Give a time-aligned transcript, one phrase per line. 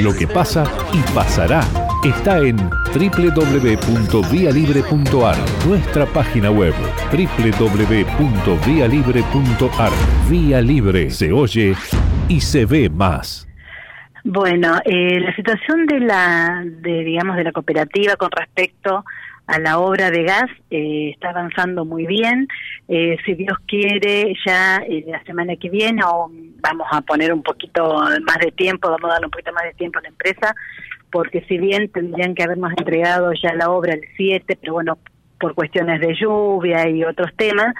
[0.00, 1.60] Lo que pasa y pasará
[2.04, 6.72] está en www.vialibre.ar, nuestra página web
[7.10, 9.92] www.vialibre.ar.
[10.30, 11.74] Vía Libre se oye
[12.28, 13.48] y se ve más.
[14.22, 19.04] Bueno, eh, la situación de la, de, digamos, de la cooperativa con respecto
[19.48, 22.46] a la obra de gas eh, está avanzando muy bien.
[22.86, 26.30] Eh, si Dios quiere, ya eh, la semana que viene, o
[26.60, 29.72] vamos a poner un poquito más de tiempo, vamos a darle un poquito más de
[29.72, 30.54] tiempo a la empresa,
[31.10, 34.98] porque si bien tendrían que habernos entregado ya la obra el 7, pero bueno,
[35.40, 37.74] por cuestiones de lluvia y otros temas,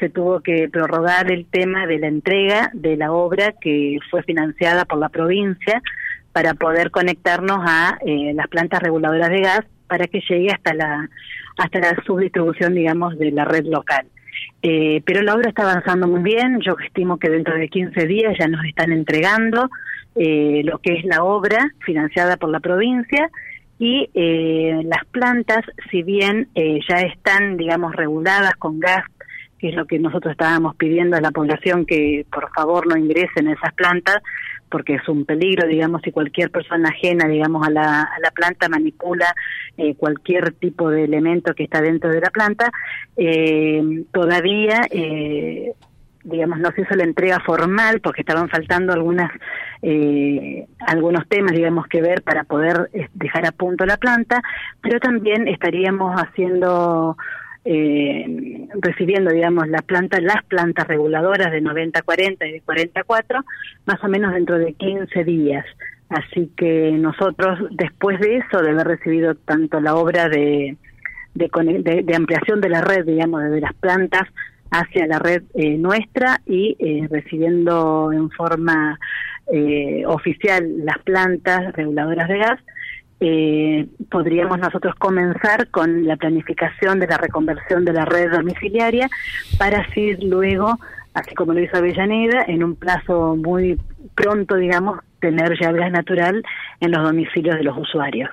[0.00, 4.86] se tuvo que prorrogar el tema de la entrega de la obra que fue financiada
[4.86, 5.80] por la provincia
[6.32, 11.06] para poder conectarnos a las plantas reguladoras de gas para que llegue hasta la
[11.58, 14.06] hasta la subdistribución, digamos, de la red local.
[14.62, 18.34] Eh, pero la obra está avanzando muy bien, yo estimo que dentro de 15 días
[18.38, 19.68] ya nos están entregando
[20.14, 23.28] eh, lo que es la obra financiada por la provincia
[23.78, 29.04] y eh, las plantas, si bien ya están, digamos, reguladas con gas,
[29.58, 33.48] que es lo que nosotros estábamos pidiendo a la población que por favor no ingresen
[33.48, 34.22] a esas plantas,
[34.72, 38.70] porque es un peligro, digamos, si cualquier persona ajena, digamos, a la, a la planta
[38.70, 39.34] manipula
[39.76, 42.72] eh, cualquier tipo de elemento que está dentro de la planta,
[43.16, 45.74] eh, todavía, eh,
[46.24, 49.30] digamos, no se hizo la entrega formal porque estaban faltando algunas
[50.86, 54.40] algunos temas, digamos, que ver para poder dejar a punto la planta,
[54.80, 57.16] pero también estaríamos haciendo
[57.64, 63.40] eh, recibiendo, digamos, las plantas, las plantas reguladoras de 90-40 y de 44,
[63.86, 65.64] más o menos dentro de 15 días.
[66.08, 70.76] Así que nosotros, después de eso, de haber recibido tanto la obra de,
[71.34, 74.28] de, ampliación de la red, digamos, de las plantas
[74.70, 78.98] hacia la red eh, nuestra y eh, recibiendo en forma
[79.52, 82.60] eh, oficial las plantas reguladoras de gas,
[83.24, 89.08] eh, podríamos nosotros comenzar con la planificación de la reconversión de la red domiciliaria
[89.58, 90.80] para así luego,
[91.14, 93.78] así como lo hizo Avellaneda, en un plazo muy
[94.16, 96.42] pronto, digamos, tener ya gas natural
[96.80, 98.28] en los domicilios de los usuarios.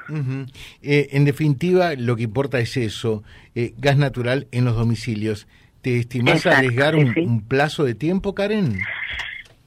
[0.81, 3.23] Eh, en definitiva, lo que importa es eso,
[3.53, 5.47] eh, gas natural en los domicilios.
[5.83, 8.79] ¿Te estimás arriesgar un, un plazo de tiempo, Karen?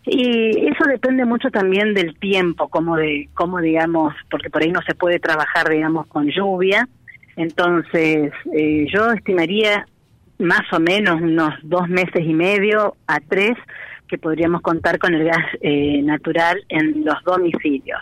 [0.05, 4.83] Y eso depende mucho también del tiempo, como de, como digamos, porque por ahí no
[4.83, 6.89] se puede trabajar, digamos, con lluvia.
[7.37, 9.87] Entonces, eh, yo estimaría
[10.39, 13.57] más o menos unos dos meses y medio a tres
[14.09, 17.99] que podríamos contar con el gas eh, natural en los domicilios.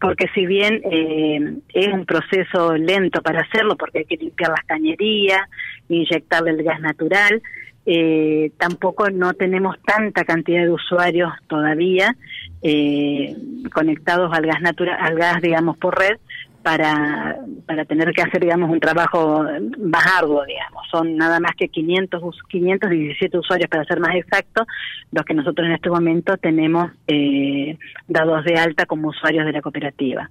[0.00, 4.64] Porque si bien eh, es un proceso lento para hacerlo, porque hay que limpiar las
[4.64, 5.42] cañerías,
[5.90, 7.42] inyectarle el gas natural,
[7.86, 12.14] eh, tampoco no tenemos tanta cantidad de usuarios todavía
[12.62, 13.34] eh,
[13.72, 16.18] conectados al gas natural, al gas, digamos, por red
[16.62, 19.44] para, para tener que hacer, digamos, un trabajo
[19.78, 20.86] más arduo, digamos.
[20.90, 24.66] Son nada más que 500, 517 usuarios, para ser más exacto,
[25.10, 29.62] los que nosotros en este momento tenemos eh, dados de alta como usuarios de la
[29.62, 30.30] cooperativa.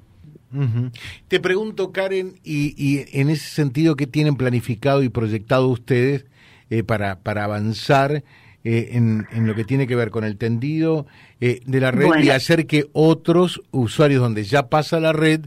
[1.27, 6.25] Te pregunto, Karen, y, y en ese sentido, ¿qué tienen planificado y proyectado ustedes
[6.69, 8.23] eh, para, para avanzar
[8.63, 11.07] eh, en, en, lo que tiene que ver con el tendido
[11.41, 15.45] eh, de la red y hacer que otros usuarios donde ya pasa la red,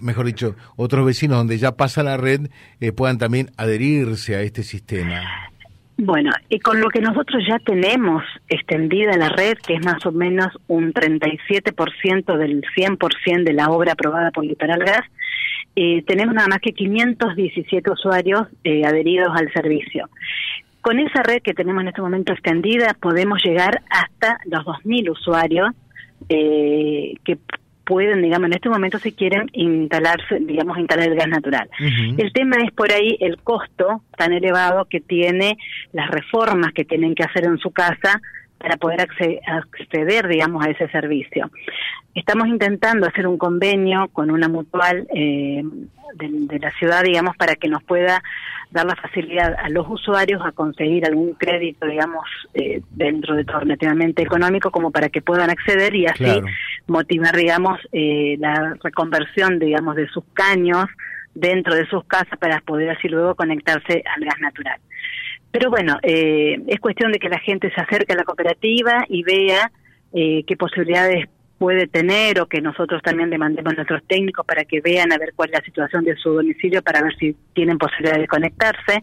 [0.00, 2.50] mejor dicho, otros vecinos donde ya pasa la red,
[2.96, 5.22] puedan también adherirse a este sistema.
[6.00, 10.12] Bueno, y con lo que nosotros ya tenemos extendida la red, que es más o
[10.12, 15.04] menos un 37% del 100% de la obra aprobada por Litoral Gas,
[15.80, 20.08] eh, tenemos nada más que 517 usuarios eh, adheridos al servicio.
[20.80, 25.68] Con esa red que tenemos en este momento extendida, podemos llegar hasta los 2.000 usuarios
[26.28, 27.38] eh, que
[27.84, 31.70] pueden, digamos, en este momento si quieren instalarse, digamos, instalar el gas natural.
[31.78, 35.58] El tema es por ahí el costo tan elevado que tiene
[35.92, 38.20] las reformas que tienen que hacer en su casa
[38.58, 41.50] para poder acceder, digamos, a ese servicio.
[42.14, 45.62] Estamos intentando hacer un convenio con una mutual eh,
[46.14, 48.22] de, la ciudad, digamos, para que nos pueda
[48.70, 52.24] dar la facilidad a los usuarios a conseguir algún crédito, digamos,
[52.54, 56.42] eh, dentro de todo relativamente económico, como para que puedan acceder y así
[56.86, 60.86] motivar, digamos, eh, la reconversión, digamos, de sus caños
[61.34, 64.80] dentro de sus casas para poder así luego conectarse al gas natural.
[65.50, 69.22] Pero bueno, eh, es cuestión de que la gente se acerque a la cooperativa y
[69.22, 69.70] vea
[70.12, 71.26] eh, qué posibilidades
[71.58, 75.18] puede tener o que nosotros también le mandemos a nuestros técnicos para que vean a
[75.18, 79.02] ver cuál es la situación de su domicilio para ver si tienen posibilidad de conectarse.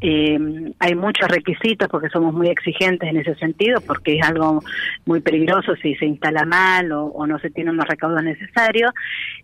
[0.00, 0.38] Eh,
[0.78, 4.62] hay muchos requisitos porque somos muy exigentes en ese sentido porque es algo
[5.04, 8.92] muy peligroso si se instala mal o, no se tienen los recaudos necesarios.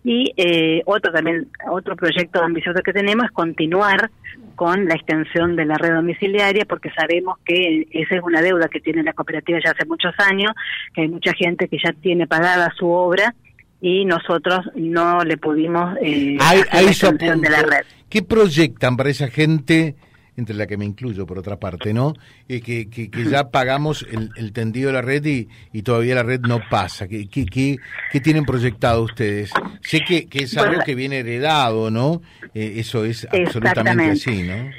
[0.04, 4.10] Y eh, otro también, otro proyecto ambicioso que tenemos es continuar
[4.54, 8.80] con la extensión de la red domiciliaria porque sabemos que esa es una deuda que
[8.80, 10.52] tiene la cooperativa ya hace muchos años,
[10.94, 13.34] que hay mucha gente que ya tiene pagada su obra
[13.80, 17.86] y nosotros no le pudimos eh, hacer la extensión de la red.
[18.08, 19.94] ¿Qué proyectan para esa gente
[20.36, 22.14] entre la que me incluyo por otra parte, ¿no?
[22.48, 24.06] Eh, que, que, ya pagamos
[24.36, 27.08] el, tendido de la red y, y, todavía la red no pasa.
[27.08, 29.52] ¿Qué, qué, qué, tienen proyectado ustedes?
[29.80, 32.22] Sé que, que es algo que viene heredado, ¿no?
[32.54, 34.70] Eh, eso es absolutamente así, ¿no?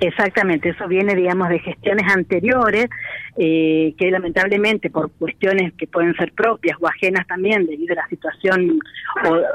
[0.00, 2.86] Exactamente, eso viene, digamos, de gestiones anteriores,
[3.36, 8.08] eh, que lamentablemente por cuestiones que pueden ser propias o ajenas también debido a la
[8.08, 8.78] situación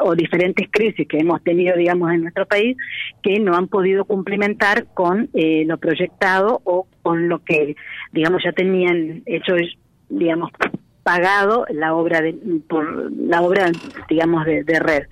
[0.01, 2.77] o, diferentes crisis que hemos tenido, digamos, en nuestro país,
[3.21, 7.75] que no han podido cumplimentar con eh, lo proyectado o con lo que,
[8.11, 9.55] digamos, ya tenían hecho,
[10.09, 10.51] digamos,
[11.03, 12.33] pagado la obra de,
[12.67, 13.71] por la obra,
[14.09, 15.03] digamos, de red.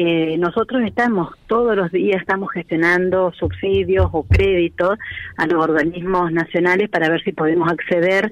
[0.00, 4.96] Eh, nosotros estamos todos los días estamos gestionando subsidios o créditos
[5.36, 8.30] a los organismos nacionales para ver si podemos acceder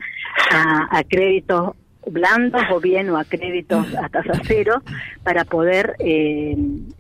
[0.53, 1.73] a, créditos
[2.09, 4.81] blandos o bien o a créditos a tasa cero
[5.25, 6.57] para poder eh,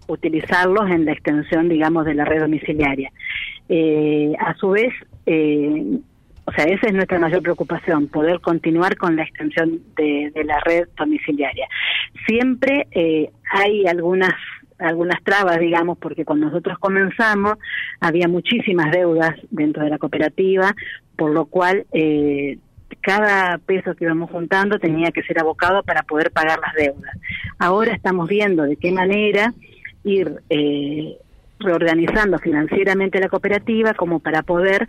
[0.09, 3.13] utilizarlos en la extensión, digamos, de la red domiciliaria.
[3.69, 4.93] Eh, a su vez,
[6.47, 10.89] o sea, esa es nuestra mayor preocupación, poder continuar con la extensión de, la red
[10.97, 11.69] domiciliaria.
[12.27, 12.89] Siempre
[13.53, 14.33] hay algunas
[14.79, 17.55] algunas trabas, digamos, porque cuando nosotros comenzamos
[18.01, 20.75] había muchísimas deudas dentro de la cooperativa,
[21.17, 22.59] por lo cual eh,
[23.01, 27.17] cada peso que íbamos juntando tenía que ser abocado para poder pagar las deudas.
[27.59, 29.55] Ahora estamos viendo de qué manera
[30.05, 31.17] ir eh,
[31.59, 34.87] reorganizando financieramente la cooperativa como para poder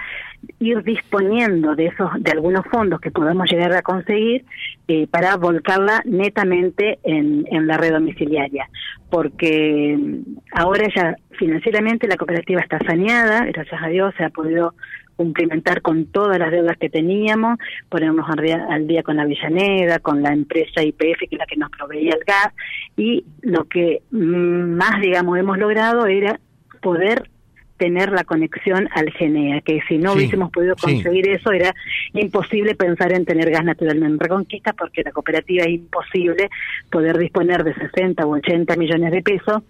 [0.60, 4.46] ir disponiendo de esos de algunos fondos que podamos llegar a conseguir
[4.88, 8.70] eh, para volcarla netamente en, en la red domiciliaria.
[9.10, 14.74] Porque mm, ahora ya financieramente la cooperativa está saneada gracias a Dios se ha podido
[15.18, 17.58] cumplimentar con todas las deudas que teníamos,
[17.90, 21.72] ponernos al día, con la Villaneda, con la empresa IPF que es la que nos
[21.72, 22.54] proveía el gas
[22.96, 26.40] y lo que mm, más digamos hemos logrado era
[26.88, 27.30] poder
[27.76, 31.76] tener la conexión al GENEA, que si no hubiésemos podido conseguir eso era
[32.14, 36.50] imposible pensar en tener gas natural en Reconquista porque la cooperativa es imposible
[36.90, 39.64] poder disponer de 60 o 80 millones de pesos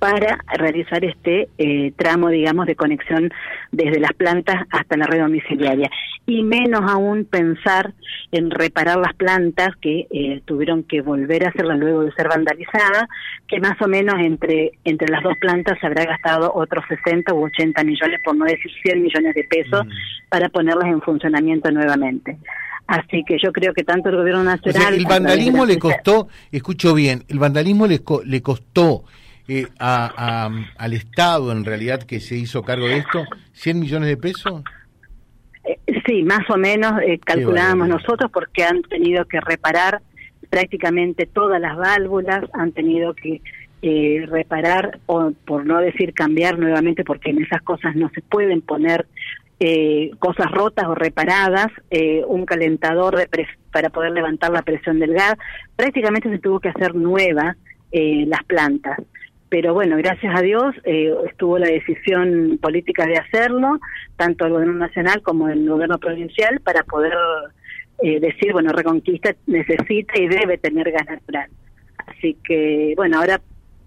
[0.00, 3.30] para realizar este eh, tramo, digamos, de conexión
[3.70, 5.90] desde las plantas hasta la red domiciliaria.
[6.26, 7.92] Y menos aún pensar
[8.32, 13.04] en reparar las plantas que eh, tuvieron que volver a hacerlas luego de ser vandalizadas,
[13.46, 17.44] que más o menos entre, entre las dos plantas se habrá gastado otros 60 u
[17.44, 19.90] 80 millones, por no decir 100 millones de pesos, mm.
[20.30, 22.38] para ponerlas en funcionamiento nuevamente.
[22.86, 24.94] Así que yo creo que tanto el gobierno nacional...
[24.94, 29.04] el vandalismo le costó, escucho bien, el vandalismo le, le costó
[29.50, 30.48] eh, a,
[30.78, 34.62] al Estado, en realidad, que se hizo cargo de esto, 100 millones de pesos?
[35.64, 35.76] Eh,
[36.06, 40.02] sí, más o menos eh, calculábamos nosotros porque han tenido que reparar
[40.48, 43.42] prácticamente todas las válvulas, han tenido que
[43.82, 48.60] eh, reparar o por no decir cambiar nuevamente porque en esas cosas no se pueden
[48.60, 49.06] poner
[49.58, 53.28] eh, cosas rotas o reparadas, eh, un calentador de
[53.72, 55.34] para poder levantar la presión del gas,
[55.76, 57.56] prácticamente se tuvo que hacer nueva
[57.92, 58.98] eh, las plantas
[59.50, 63.80] pero bueno, gracias a Dios eh, estuvo la decisión política de hacerlo,
[64.16, 67.12] tanto el gobierno nacional como el gobierno provincial, para poder
[68.02, 71.50] eh, decir, bueno, Reconquista necesita y debe tener gas natural.
[72.06, 73.40] Así que, bueno, ahora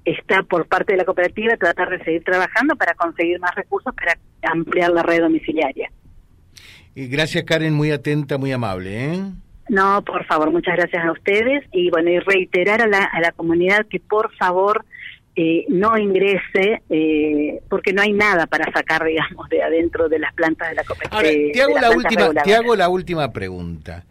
[0.04, 4.18] está por parte de la cooperativa tratar de seguir trabajando para conseguir más recursos para
[4.44, 5.90] ampliar la red domiciliaria.
[6.94, 9.14] Y gracias Karen, muy atenta, muy amable.
[9.14, 9.20] ¿eh?
[9.70, 13.32] No, por favor, muchas gracias a ustedes y bueno, y reiterar a la, a la
[13.32, 14.86] comunidad que por favor
[15.36, 20.34] eh, no ingrese eh, porque no hay nada para sacar, digamos, de adentro de las
[20.34, 21.22] plantas de la cooperativa.
[21.22, 24.06] te hago, la, última, te hago la última pregunta.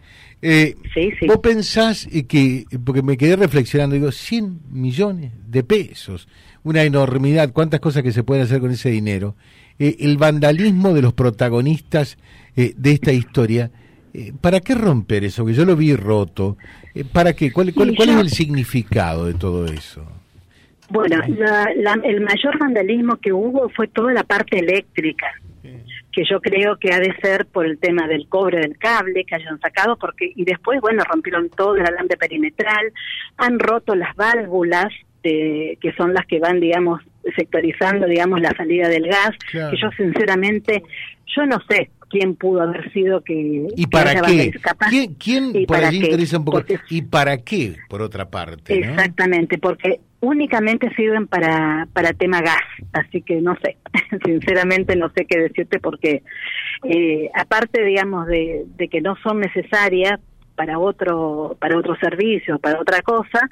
[0.44, 0.74] Eh,
[1.28, 6.26] ¿Vos pensás que, porque me quedé reflexionando, digo, 100 millones de pesos,
[6.64, 9.36] una enormidad, cuántas cosas que se pueden hacer con ese dinero?
[9.78, 12.16] el vandalismo de los protagonistas
[12.54, 13.72] de esta historia,
[14.40, 15.44] ¿para qué romper eso?
[15.44, 16.56] Que yo lo vi roto.
[17.10, 17.50] ¿Para qué?
[17.50, 20.06] ¿Cuál, cuál, cuál es el significado de todo eso?
[20.92, 21.22] Bueno,
[22.04, 25.26] el mayor vandalismo que hubo fue toda la parte eléctrica,
[26.12, 29.34] que yo creo que ha de ser por el tema del cobre del cable que
[29.34, 32.92] hayan sacado, porque y después, bueno, rompieron todo el alambre perimetral,
[33.38, 37.00] han roto las válvulas de, que son las que van, digamos,
[37.36, 40.82] sectorizando, digamos, la salida del gas, que yo sinceramente,
[41.34, 43.68] yo no sé quién pudo haber sido que...
[43.74, 44.52] ¿Y para qué?
[44.90, 46.62] ¿Quién, quién por allí interesa un poco?
[46.90, 48.78] ¿Y para qué, por otra parte?
[48.78, 52.62] Exactamente, porque únicamente sirven para, para tema gas,
[52.92, 53.76] así que no sé,
[54.24, 56.22] sinceramente no sé qué decirte porque
[56.84, 60.20] eh, aparte, digamos, de, de que no son necesarias
[60.54, 63.48] para otro para otro servicio, para otra cosa,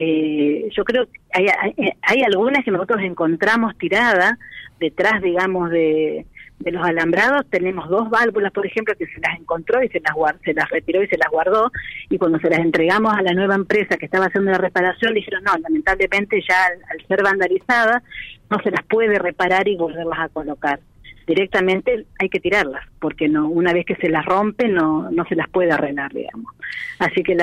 [0.00, 4.34] eh, yo creo que hay, hay, hay, algunas que nosotros encontramos tiradas
[4.80, 6.26] detrás, digamos, de,
[6.58, 7.46] de los alambrados.
[7.50, 11.02] Tenemos dos válvulas, por ejemplo, que se las encontró y se las, se las retiró
[11.02, 11.70] y se las guardó.
[12.10, 15.44] Y cuando se las entregamos a la nueva empresa que estaba haciendo la reparación, dijeron,
[15.44, 18.02] no, lamentablemente ya al, ser vandalizada
[18.50, 20.80] no se las puede reparar y volverlas a colocar
[21.28, 25.36] directamente hay que tirarlas, porque no una vez que se las rompe no no se
[25.36, 26.54] las puede arreglar, digamos.
[26.98, 27.36] Así que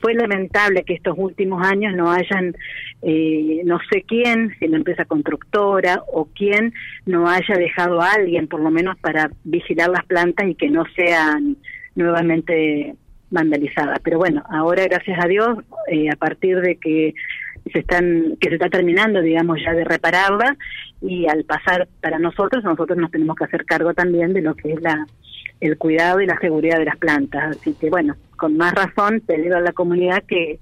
[0.00, 2.56] fue lamentable que estos últimos años no hayan,
[3.02, 6.72] eh, no sé quién, si la empresa constructora o quién
[7.06, 10.84] no haya dejado a alguien, por lo menos para vigilar las plantas y que no
[10.96, 11.56] sean
[11.94, 12.94] nuevamente
[13.30, 14.00] vandalizadas.
[14.02, 15.58] Pero bueno, ahora gracias a Dios,
[15.88, 17.14] eh, a partir de que
[17.72, 20.56] se están que se está terminando digamos ya de repararla.
[21.00, 24.72] Y al pasar para nosotros nosotros nos tenemos que hacer cargo también de lo que
[24.72, 25.06] es la
[25.60, 27.56] el cuidado y la seguridad de las plantas.
[27.56, 30.58] Así que bueno con más razón pedir a la comunidad que,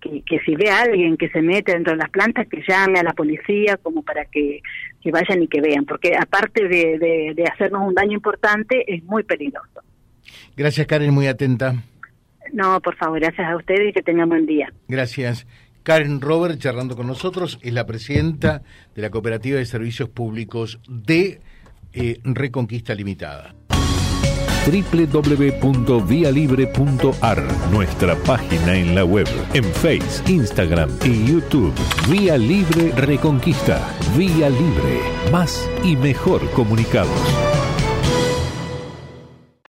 [0.00, 3.02] que, si ve a alguien que se mete dentro de las plantas que llame a
[3.02, 4.60] la policía como para que,
[5.02, 5.84] que vayan y que vean.
[5.84, 9.80] Porque aparte de, de, de hacernos un daño importante es muy peligroso.
[10.56, 11.74] Gracias Karen muy atenta.
[12.52, 14.72] No, por favor, gracias a ustedes y que tengan buen día.
[14.88, 15.46] Gracias.
[15.88, 18.60] Karen Robert, charlando con nosotros, es la presidenta
[18.94, 21.40] de la Cooperativa de Servicios Públicos de
[21.94, 23.54] eh, Reconquista Limitada
[24.66, 27.42] www.vialibre.ar,
[27.72, 31.72] nuestra página en la web, en Face, Instagram y YouTube.
[32.10, 33.80] Vía Libre Reconquista.
[34.14, 35.00] Vía Libre.
[35.32, 37.57] Más y mejor comunicados.